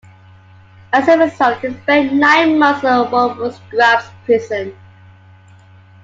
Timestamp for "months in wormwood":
2.57-3.53